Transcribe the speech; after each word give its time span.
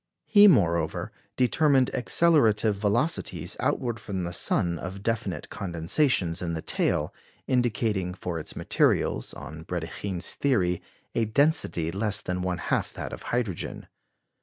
He, 0.25 0.47
moreover, 0.47 1.11
determined 1.37 1.91
accelerative 1.93 2.73
velocities 2.75 3.55
outward 3.59 3.99
from 3.99 4.23
the 4.23 4.33
sun 4.33 4.79
of 4.79 5.03
definite 5.03 5.51
condensations 5.51 6.41
in 6.41 6.53
the 6.53 6.61
tail, 6.63 7.13
indicating 7.45 8.15
for 8.15 8.39
its 8.39 8.55
materials, 8.55 9.31
on 9.35 9.63
Brédikhine's 9.63 10.33
theory, 10.33 10.81
a 11.13 11.25
density 11.25 11.91
less 11.91 12.19
than 12.23 12.41
one 12.41 12.57
half 12.57 12.91
that 12.93 13.13
of 13.13 13.21
hydrogen. 13.29 13.85